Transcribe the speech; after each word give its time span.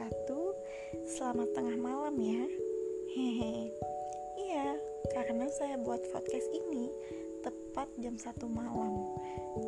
wabarakatuh. 0.00 0.48
Selamat 1.04 1.48
tengah 1.52 1.76
malam 1.76 2.16
ya. 2.16 2.44
Hehe. 3.12 3.68
Iya, 4.40 4.80
karena 5.12 5.44
saya 5.52 5.76
buat 5.76 6.00
podcast 6.08 6.48
ini 6.56 6.88
Tepat 7.44 7.84
jam 8.00 8.16
1 8.16 8.48
malam. 8.48 8.96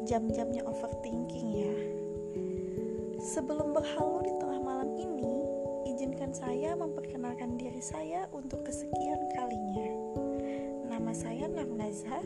Jam-jamnya 0.08 0.64
overthinking 0.64 1.48
ya. 1.52 1.76
Sebelum 3.20 3.76
berhalu 3.76 4.24
di 4.24 4.32
tengah 4.40 4.60
malam 4.64 4.96
ini 4.96 5.44
Izinkan 5.92 6.32
saya 6.32 6.72
memperkenalkan 6.80 7.60
diri 7.60 7.84
saya 7.84 8.24
untuk 8.32 8.64
kesekian 8.64 9.20
kalinya. 9.36 9.88
Nama 10.88 11.12
saya 11.12 11.44
Narnazah 11.44 12.24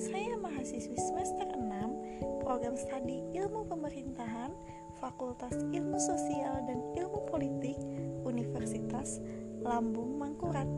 Saya 0.00 0.40
mahasiswi 0.40 0.96
semester 0.96 1.44
6 1.52 2.40
Program 2.40 2.72
Studi 2.72 3.20
Ilmu 3.36 3.68
Pemerintahan 3.68 4.52
Fakultas 4.98 5.54
Ilmu 5.74 5.98
Sosial 5.98 6.62
dan 6.66 6.78
Ilmu 6.94 7.26
Politik 7.30 7.78
Universitas 8.22 9.18
Lambung 9.62 10.18
Mangkurat. 10.18 10.68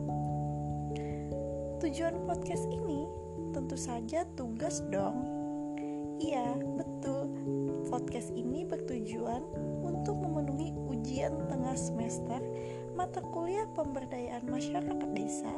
Tujuan 1.77 2.25
podcast 2.25 2.65
ini 2.73 3.05
tentu 3.53 3.77
saja 3.77 4.25
tugas 4.33 4.81
dong. 4.89 5.25
Iya, 6.17 6.57
betul. 6.57 7.29
Podcast 7.87 8.33
ini 8.33 8.65
bertujuan 8.65 9.45
untuk 9.85 10.17
memenuhi 10.17 10.73
ujian 10.89 11.47
tengah 11.47 11.77
semester 11.77 12.41
mata 12.97 13.21
kuliah 13.31 13.69
pemberdayaan 13.77 14.49
masyarakat 14.49 15.09
desa 15.13 15.53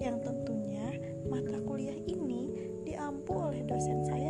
yang 0.00 0.18
tentunya 0.24 0.96
mata 1.28 1.60
kuliah 1.62 1.98
ini 2.08 2.48
diampu 2.88 3.36
oleh 3.36 3.62
dosen 3.68 4.00
saya 4.08 4.27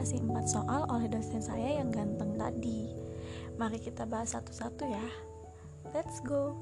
dikasih 0.00 0.24
empat 0.32 0.48
soal 0.48 0.88
oleh 0.88 1.12
dosen 1.12 1.44
saya 1.44 1.76
yang 1.76 1.92
ganteng 1.92 2.32
tadi. 2.40 2.88
Mari 3.60 3.76
kita 3.76 4.08
bahas 4.08 4.32
satu-satu 4.32 4.88
ya. 4.88 5.06
Let's 5.92 6.24
go. 6.24 6.56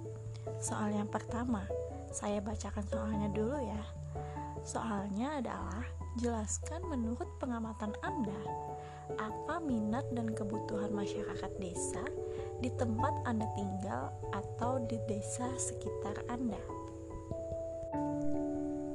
Soal 0.59 0.91
yang 0.91 1.07
pertama, 1.07 1.63
saya 2.11 2.43
bacakan 2.43 2.83
soalnya 2.91 3.31
dulu 3.31 3.63
ya. 3.63 3.79
Soalnya 4.67 5.39
adalah 5.39 5.87
jelaskan 6.19 6.83
menurut 6.91 7.31
pengamatan 7.39 7.95
Anda 8.03 8.43
apa 9.23 9.63
minat 9.63 10.11
dan 10.19 10.35
kebutuhan 10.35 10.91
masyarakat 10.91 11.63
desa 11.63 12.03
di 12.59 12.75
tempat 12.75 13.23
Anda 13.23 13.47
tinggal 13.55 14.11
atau 14.35 14.83
di 14.83 14.99
desa 15.07 15.47
sekitar 15.55 16.27
Anda. 16.27 16.59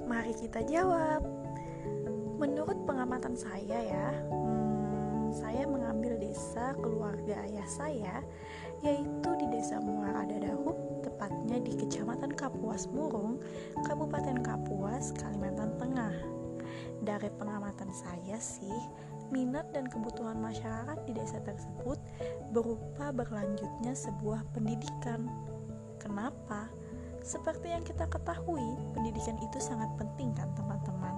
Mari 0.03 0.35
kita 0.35 0.67
jawab. 0.67 1.23
Menurut 2.37 2.77
pengamatan 2.89 3.37
saya 3.37 3.77
ya, 3.77 4.07
hmm, 4.29 5.33
saya 5.33 5.65
mengambil 5.69 6.17
desa 6.17 6.73
keluarga 6.81 7.41
ayah 7.45 7.67
saya, 7.69 8.15
yaitu 8.81 9.29
di 9.39 9.47
Desa 9.53 9.79
Muara 9.79 10.25
Dadahub, 10.25 10.75
tepatnya 11.05 11.61
di 11.61 11.77
Kecamatan 11.77 12.33
Kapuas 12.33 12.89
Murung, 12.91 13.39
Kabupaten 13.85 14.41
Kapuas, 14.41 15.13
Kalimantan 15.15 15.77
Tengah. 15.77 16.15
Dari 17.03 17.29
pengamatan 17.35 17.91
saya 17.91 18.39
sih, 18.39 18.79
minat 19.29 19.69
dan 19.73 19.89
kebutuhan 19.89 20.39
masyarakat 20.39 20.97
di 21.09 21.13
desa 21.17 21.41
tersebut 21.41 21.97
berupa 22.53 23.09
berlanjutnya 23.09 23.93
sebuah 23.93 24.45
pendidikan. 24.53 25.25
Kenapa? 25.99 26.69
Seperti 27.23 27.71
yang 27.71 27.83
kita 27.87 28.03
ketahui, 28.11 28.75
pendidikan 28.91 29.39
itu 29.39 29.57
sangat 29.57 29.87
penting 29.95 30.35
kan 30.35 30.51
teman-teman. 30.59 31.12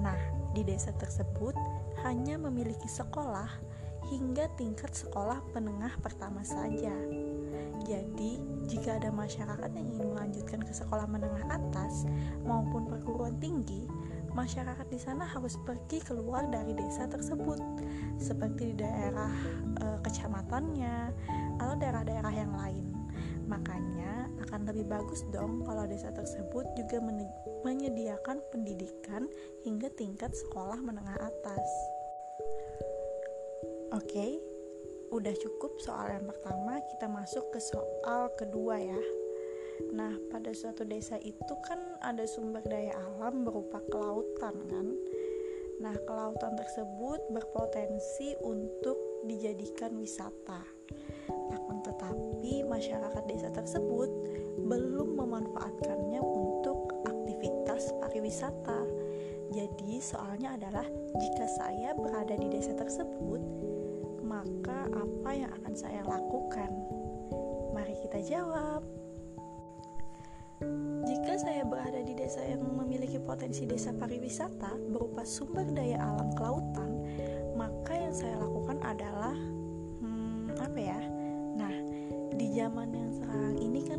Nah, 0.00 0.16
di 0.56 0.64
desa 0.64 0.90
tersebut 0.96 1.54
hanya 2.02 2.40
memiliki 2.40 2.88
sekolah 2.88 3.48
hingga 4.08 4.48
tingkat 4.56 4.90
sekolah 4.96 5.38
menengah 5.54 5.94
pertama 6.00 6.42
saja. 6.42 6.92
Jadi, 7.84 8.40
jika 8.68 9.00
ada 9.00 9.10
masyarakat 9.10 9.70
yang 9.72 9.86
ingin 9.88 10.08
melanjutkan 10.14 10.60
ke 10.62 10.72
sekolah 10.72 11.08
menengah 11.08 11.46
atas 11.48 12.06
maupun 12.44 12.86
perguruan 12.86 13.36
tinggi, 13.42 13.88
masyarakat 14.30 14.86
di 14.86 14.98
sana 15.00 15.26
harus 15.26 15.58
pergi 15.66 15.98
keluar 16.04 16.46
dari 16.46 16.76
desa 16.76 17.10
tersebut, 17.10 17.58
seperti 18.20 18.74
di 18.74 18.84
daerah 18.84 19.32
e, 19.80 19.86
kecamatannya 20.06 20.96
atau 21.58 21.74
daerah-daerah 21.74 22.34
yang 22.34 22.52
lain. 22.54 22.99
Makanya 23.50 24.30
akan 24.46 24.70
lebih 24.70 24.86
bagus 24.86 25.26
dong 25.34 25.66
kalau 25.66 25.82
desa 25.90 26.14
tersebut 26.14 26.62
juga 26.78 27.02
menyediakan 27.66 28.38
pendidikan 28.54 29.26
hingga 29.66 29.90
tingkat 29.98 30.30
sekolah 30.30 30.78
menengah 30.78 31.18
atas. 31.18 31.66
Oke, 33.90 34.38
udah 35.10 35.34
cukup 35.34 35.74
soal 35.82 36.14
yang 36.14 36.30
pertama, 36.30 36.78
kita 36.94 37.10
masuk 37.10 37.50
ke 37.50 37.58
soal 37.58 38.30
kedua 38.38 38.78
ya. 38.78 39.02
Nah, 39.90 40.14
pada 40.30 40.54
suatu 40.54 40.86
desa 40.86 41.18
itu 41.18 41.54
kan 41.66 41.80
ada 42.04 42.22
sumber 42.28 42.62
daya 42.70 42.94
alam 42.94 43.42
berupa 43.42 43.82
kelautan 43.90 44.54
kan. 44.70 44.86
Nah, 45.80 45.96
kelautan 46.06 46.54
tersebut 46.54 47.18
berpotensi 47.32 48.36
untuk 48.44 48.94
dijadikan 49.26 49.96
wisata. 49.98 50.62
Akan 51.50 51.80
tetapi, 51.82 52.62
masyarakat 52.80 53.24
desa 53.28 53.52
tersebut 53.52 54.08
belum 54.64 55.20
memanfaatkannya 55.20 56.16
untuk 56.24 56.96
aktivitas 57.04 57.92
pariwisata. 58.00 58.88
Jadi, 59.52 60.00
soalnya 60.00 60.56
adalah 60.56 60.88
jika 61.20 61.44
saya 61.60 61.92
berada 61.92 62.32
di 62.40 62.48
desa 62.48 62.72
tersebut, 62.72 63.42
maka 64.24 64.88
apa 64.88 65.30
yang 65.36 65.52
akan 65.60 65.74
saya 65.76 66.00
lakukan? 66.08 66.72
Mari 67.76 68.00
kita 68.00 68.24
jawab. 68.24 68.80
Jika 71.04 71.36
saya 71.36 71.68
berada 71.68 72.00
di 72.00 72.16
desa 72.16 72.40
yang 72.48 72.64
memiliki 72.64 73.20
potensi 73.20 73.68
desa 73.68 73.92
pariwisata 73.92 74.72
berupa 74.88 75.20
sumber 75.28 75.68
daya 75.68 76.00
alam 76.00 76.32
kelautan, 76.32 77.04
maka 77.60 77.92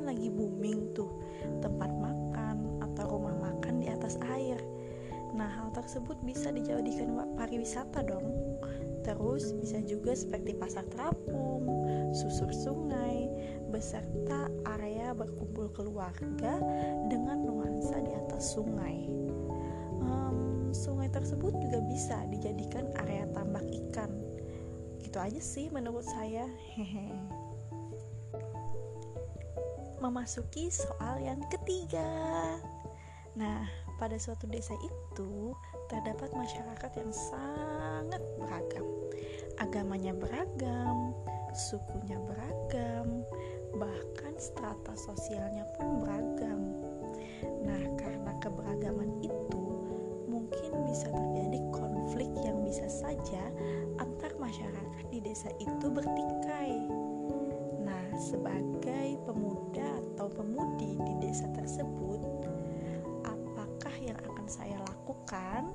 kan 0.02 0.18
lagi 0.18 0.34
booming 0.34 0.98
tuh 0.98 1.14
tempat 1.62 1.94
makan 1.94 2.82
atau 2.82 3.06
rumah 3.06 3.38
makan 3.38 3.86
di 3.86 3.94
atas 3.94 4.18
air. 4.34 4.58
Nah, 5.38 5.46
hal 5.46 5.70
tersebut 5.78 6.18
bisa 6.26 6.50
dijadikan 6.50 7.14
pariwisata 7.38 8.02
dong. 8.02 8.58
Terus 9.06 9.54
bisa 9.62 9.78
juga 9.86 10.18
seperti 10.18 10.58
pasar 10.58 10.90
terapung, 10.90 11.86
susur 12.18 12.50
sungai, 12.50 13.30
beserta 13.70 14.50
area 14.74 15.14
berkumpul 15.14 15.70
keluarga 15.70 16.58
dengan 17.06 17.46
nuansa 17.46 18.02
di 18.02 18.10
atas 18.26 18.58
sungai. 18.58 19.06
Um, 20.02 20.74
sungai 20.74 21.14
tersebut 21.14 21.54
juga 21.62 21.78
bisa 21.86 22.26
dijadikan 22.34 22.90
area 23.06 23.30
tambak 23.38 23.70
ikan. 23.70 24.10
Gitu 24.98 25.18
aja 25.22 25.42
sih 25.46 25.70
menurut 25.70 26.10
saya. 26.10 26.50
Hehe. 26.74 27.41
Memasuki 30.02 30.74
soal 30.74 31.22
yang 31.22 31.46
ketiga. 31.54 32.10
Nah, 33.38 33.70
pada 34.02 34.18
suatu 34.18 34.50
desa 34.50 34.74
itu 34.82 35.54
terdapat 35.94 36.34
masyarakat 36.34 36.92
yang 36.98 37.14
sangat 37.14 38.18
beragam. 38.42 38.82
Agamanya 39.62 40.18
beragam, 40.18 41.14
sukunya 41.54 42.18
beragam, 42.18 43.22
bahkan 43.78 44.34
strata 44.42 44.98
sosialnya 44.98 45.70
pun 45.78 46.02
beragam. 46.02 46.62
Nah, 47.62 47.84
karena 47.94 48.34
keberagaman 48.42 49.22
itu 49.22 49.66
mungkin 50.26 50.82
bisa 50.90 51.14
terjadi 51.14 51.62
konflik 51.70 52.34
yang 52.42 52.66
bisa 52.66 52.90
saja 52.90 53.54
antar 54.02 54.34
masyarakat 54.42 55.06
di 55.14 55.22
desa 55.22 55.54
itu 55.62 55.88
bertikai. 55.94 57.11
Sebagai 58.22 59.18
pemuda 59.26 59.98
atau 60.14 60.30
pemudi 60.30 60.94
di 60.94 61.14
desa 61.26 61.50
tersebut, 61.58 62.22
apakah 63.26 63.96
yang 63.98 64.14
akan 64.22 64.46
saya 64.46 64.78
lakukan? 64.94 65.74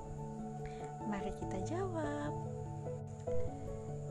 Mari 1.10 1.34
kita 1.42 1.58
jawab. 1.66 2.30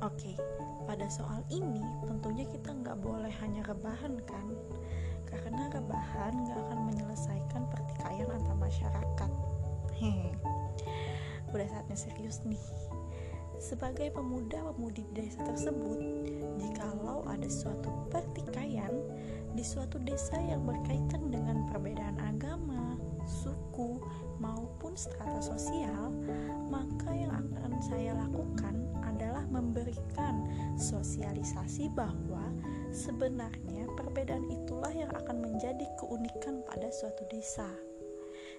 Oke, 0.04 0.36
pada 0.84 1.08
soal 1.08 1.48
ini 1.48 1.80
tentunya 2.04 2.44
kita 2.52 2.76
nggak 2.76 3.00
boleh 3.00 3.32
hanya 3.40 3.64
rebahan 3.72 4.20
kan? 4.28 4.52
Karena 5.32 5.72
rebahan 5.72 6.36
nggak 6.36 6.60
akan 6.60 6.80
menyelesaikan 6.92 7.64
pertikaian 7.72 8.36
antar 8.36 8.60
masyarakat. 8.60 9.32
Hehe. 9.96 10.36
Udah 11.56 11.68
saatnya 11.72 11.96
serius 11.96 12.44
nih. 12.44 12.60
Sebagai 13.64 14.12
pemuda-pemudi 14.12 15.08
di 15.08 15.24
desa 15.24 15.40
tersebut, 15.48 16.04
jikalau 16.60 17.26
ada 17.28 17.48
suatu 17.48 17.92
pertikaian 18.12 18.92
di 19.56 19.64
suatu 19.64 19.96
desa 20.04 20.36
yang 20.36 20.68
berkaitan 20.68 21.32
dengan 21.32 21.64
perbedaan 21.72 22.20
agama, 22.20 23.00
suku, 23.24 24.04
maupun 24.44 24.94
strata 25.00 25.40
sosial, 25.40 26.12
maka 26.68 27.10
yang 27.16 27.32
akan 27.32 27.80
saya 27.80 28.12
lakukan 28.20 28.76
adalah 29.08 29.48
memberikan 29.48 30.44
sosialisasi 30.76 31.88
bahwa 31.96 32.52
sebenarnya 32.92 33.88
perbedaan 33.96 34.44
itulah 34.52 34.92
yang 34.92 35.12
akan 35.16 35.40
menjadi 35.40 35.88
keunikan 35.96 36.60
pada 36.68 36.92
suatu 36.92 37.24
desa. 37.32 37.68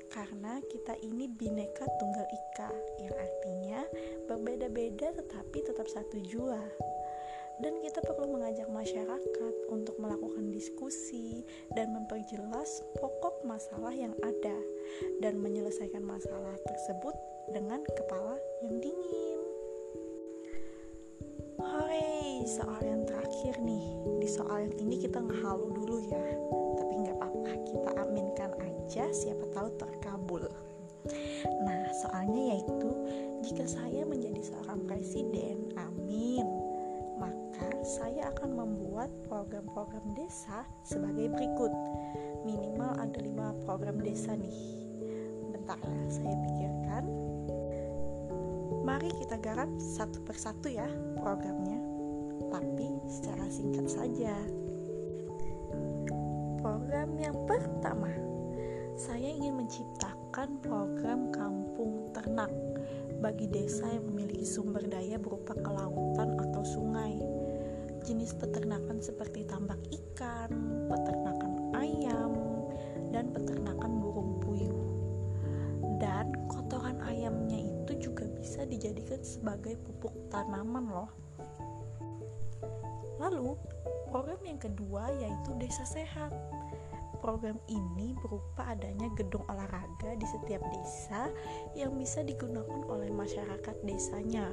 Karena 0.06 0.62
kita 0.70 0.94
ini 1.02 1.28
bineka 1.28 1.84
tunggal 1.98 2.24
ika, 2.30 2.70
yang 3.02 3.16
artinya 3.16 3.80
berbeda-beda 4.30 5.12
tetapi 5.12 5.58
tetap 5.66 5.90
satu 5.90 6.22
jua 6.22 6.62
dan 7.56 7.80
kita 7.80 8.04
perlu 8.04 8.36
mengajak 8.36 8.68
masyarakat 8.68 9.54
untuk 9.72 9.96
melakukan 9.96 10.52
diskusi 10.52 11.40
dan 11.72 11.88
memperjelas 11.96 12.84
pokok 13.00 13.40
masalah 13.48 13.92
yang 13.96 14.12
ada 14.20 14.58
dan 15.24 15.40
menyelesaikan 15.40 16.04
masalah 16.04 16.52
tersebut 16.68 17.16
dengan 17.48 17.80
kepala 17.96 18.36
yang 18.60 18.76
dingin. 18.84 19.40
Hore, 21.56 22.44
soal 22.44 22.80
yang 22.84 23.02
terakhir 23.08 23.56
nih. 23.64 23.86
Di 24.20 24.28
soal 24.28 24.68
yang 24.68 24.74
ini 24.76 24.96
kita 25.00 25.18
ngehalu 25.24 25.72
dulu 25.72 25.96
ya. 26.12 26.26
Tapi 26.76 26.92
nggak 27.08 27.16
apa-apa, 27.16 27.52
kita 27.64 27.90
aminkan 28.04 28.52
aja 28.60 29.04
siapa 29.16 29.44
tahu 29.56 29.72
terkabul. 29.80 30.44
Nah, 31.64 31.88
soalnya 32.04 32.52
yaitu 32.52 32.90
jika 33.40 33.64
saya 33.64 34.04
menjadi 34.04 34.42
seorang 34.44 34.84
presiden, 34.84 35.72
amin 35.78 36.55
saya 37.86 38.34
akan 38.34 38.50
membuat 38.58 39.06
program-program 39.30 40.18
desa 40.18 40.66
sebagai 40.82 41.30
berikut. 41.30 41.70
Minimal 42.42 42.98
ada 42.98 43.18
lima 43.22 43.54
program 43.62 44.02
desa 44.02 44.34
nih. 44.34 44.58
Bentar 45.54 45.78
ya, 45.78 46.02
saya 46.10 46.34
pikirkan. 46.34 47.04
Mari 48.82 49.14
kita 49.22 49.38
garap 49.38 49.70
satu 49.78 50.18
persatu 50.26 50.66
ya 50.66 50.90
programnya, 51.22 51.78
tapi 52.50 52.90
secara 53.06 53.46
singkat 53.46 53.86
saja. 53.86 54.34
Program 56.58 57.14
yang 57.22 57.38
pertama, 57.46 58.10
saya 58.98 59.30
ingin 59.30 59.62
menciptakan 59.62 60.58
program 60.58 61.30
kampung 61.30 62.10
ternak 62.10 62.50
bagi 63.22 63.46
desa 63.46 63.86
yang 63.94 64.10
memiliki 64.10 64.42
sumber 64.42 64.82
daya 64.90 65.22
berupa 65.22 65.54
kelautan 65.54 66.34
atau 66.34 66.62
sungai 66.66 67.35
jenis 68.06 68.38
peternakan 68.38 69.02
seperti 69.02 69.42
tambak 69.50 69.82
ikan, 69.90 70.50
peternakan 70.86 71.74
ayam, 71.74 72.32
dan 73.10 73.34
peternakan 73.34 73.98
burung 73.98 74.38
puyuh. 74.38 74.86
Dan 75.98 76.30
kotoran 76.46 77.02
ayamnya 77.02 77.58
itu 77.58 77.98
juga 77.98 78.30
bisa 78.30 78.62
dijadikan 78.62 79.18
sebagai 79.26 79.74
pupuk 79.82 80.14
tanaman 80.30 80.86
loh. 80.86 81.10
Lalu, 83.18 83.58
program 84.14 84.38
yang 84.46 84.62
kedua 84.62 85.10
yaitu 85.10 85.50
Desa 85.58 85.82
Sehat. 85.82 86.30
Program 87.18 87.58
ini 87.66 88.14
berupa 88.22 88.70
adanya 88.70 89.10
gedung 89.18 89.42
olahraga 89.50 90.14
di 90.14 90.26
setiap 90.30 90.62
desa 90.70 91.26
yang 91.74 91.96
bisa 91.98 92.22
digunakan 92.22 92.86
oleh 92.86 93.10
masyarakat 93.10 93.76
desanya 93.82 94.52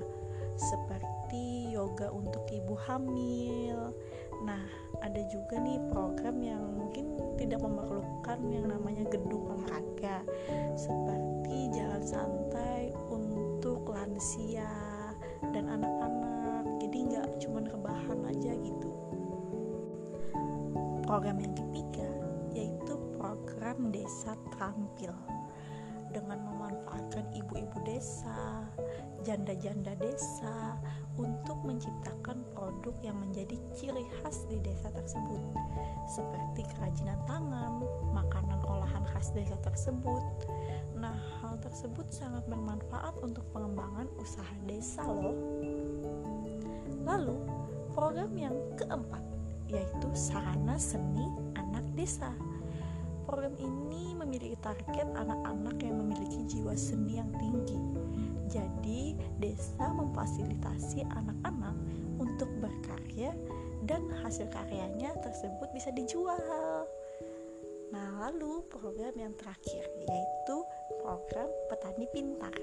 seperti 0.58 1.74
yoga 1.74 2.14
untuk 2.14 2.46
ibu 2.50 2.78
hamil. 2.86 3.94
Nah, 4.44 4.64
ada 5.02 5.22
juga 5.32 5.58
nih 5.58 5.80
program 5.90 6.38
yang 6.44 6.64
mungkin 6.76 7.18
tidak 7.40 7.64
memerlukan 7.64 8.40
yang 8.52 8.70
namanya 8.70 9.08
gedung 9.10 9.50
olahraga, 9.50 10.22
seperti 10.76 11.72
jalan 11.74 12.04
santai 12.04 12.92
untuk 13.10 13.88
lansia 13.88 14.70
dan 15.56 15.70
anak-anak. 15.72 16.68
Jadi 16.84 16.98
nggak 17.14 17.28
cuma 17.42 17.64
rebahan 17.64 18.20
aja 18.30 18.52
gitu. 18.60 18.92
Program 21.04 21.38
yang 21.40 21.56
ketiga 21.56 22.10
yaitu 22.54 22.94
program 23.18 23.90
desa 23.90 24.38
terampil 24.54 25.14
dengan 26.14 26.40
memanfaatkan 26.46 27.26
ibu-ibu 27.34 27.82
desa, 27.84 28.70
janda-janda 29.26 29.98
desa 29.98 30.78
untuk 31.18 31.58
menciptakan 31.66 32.46
produk 32.54 32.94
yang 33.02 33.18
menjadi 33.18 33.58
ciri 33.74 34.06
khas 34.22 34.46
di 34.46 34.62
desa 34.62 34.94
tersebut, 34.94 35.42
seperti 36.06 36.62
kerajinan 36.78 37.18
tangan, 37.26 37.82
makanan 38.14 38.62
olahan 38.64 39.04
khas 39.10 39.34
desa 39.34 39.58
tersebut. 39.66 40.24
Nah, 40.94 41.18
hal 41.42 41.58
tersebut 41.60 42.06
sangat 42.14 42.46
bermanfaat 42.46 43.18
untuk 43.26 43.44
pengembangan 43.50 44.06
usaha 44.22 44.56
desa, 44.70 45.04
loh. 45.04 45.36
Lalu, 47.04 47.36
program 47.92 48.32
yang 48.38 48.56
keempat 48.78 49.22
yaitu 49.72 50.10
sarana 50.14 50.78
seni 50.78 51.26
anak 51.58 51.82
desa 51.98 52.30
Program 53.34 53.58
ini 53.58 54.14
memiliki 54.14 54.54
target 54.62 55.10
anak-anak 55.18 55.82
yang 55.82 56.06
memiliki 56.06 56.46
jiwa 56.46 56.78
seni 56.78 57.18
yang 57.18 57.34
tinggi. 57.42 57.82
Jadi, 58.46 59.18
desa 59.42 59.90
memfasilitasi 59.90 61.02
anak-anak 61.02 61.74
untuk 62.22 62.46
berkarya 62.62 63.34
dan 63.90 64.06
hasil 64.22 64.46
karyanya 64.54 65.18
tersebut 65.26 65.66
bisa 65.74 65.90
dijual. 65.98 66.86
Nah, 67.90 68.30
lalu 68.30 68.62
program 68.70 69.18
yang 69.18 69.34
terakhir 69.34 69.82
yaitu 69.82 70.58
program 71.02 71.50
Petani 71.74 72.06
Pintar. 72.14 72.54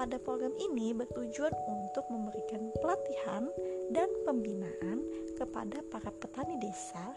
Pada 0.00 0.16
program 0.16 0.56
ini 0.64 0.96
bertujuan 0.96 1.52
untuk 1.68 2.08
memberikan 2.08 2.72
pelatihan 2.80 3.52
dan 3.92 4.08
pembinaan 4.24 5.04
kepada 5.36 5.84
para 5.92 6.08
petani 6.08 6.56
desa 6.56 7.12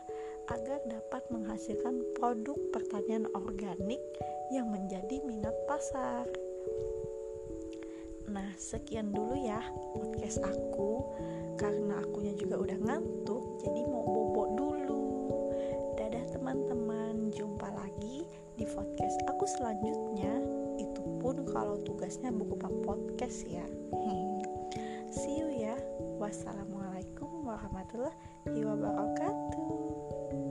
agar 0.48 0.80
dapat 0.88 1.24
menghasilkan 1.28 2.00
produk 2.16 2.56
pertanian 2.72 3.28
organik 3.36 4.00
yang 4.52 4.72
menjadi 4.72 5.20
minat 5.28 5.56
pasar. 5.68 6.24
Nah, 8.28 8.52
sekian 8.60 9.12
dulu 9.12 9.40
ya 9.40 9.60
podcast 9.96 10.44
aku 10.44 11.04
karena 11.60 12.04
akunya 12.04 12.36
juga 12.36 12.60
udah 12.60 12.78
ngantuk, 12.80 13.44
jadi 13.64 13.82
mau 13.88 14.04
bobo 14.04 14.44
dulu. 14.56 15.04
Dadah 15.96 16.26
teman-teman, 16.32 17.32
jumpa 17.32 17.68
lagi 17.72 18.28
di 18.56 18.66
podcast 18.68 19.18
aku 19.28 19.48
selanjutnya. 19.48 20.44
Itu 20.80 21.02
pun 21.24 21.44
kalau 21.50 21.80
tugasnya 21.84 22.32
berupa 22.32 22.68
podcast 22.84 23.48
ya. 23.48 23.66
See 25.18 25.40
you 25.40 25.50
ya. 25.52 25.76
Wassalamualaikum 26.20 27.48
warahmatullahi 27.48 28.62
wabarakatuh. 28.64 30.47